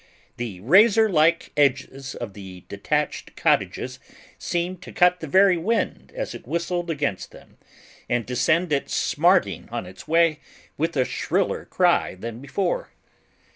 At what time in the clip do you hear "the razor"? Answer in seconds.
0.37-1.07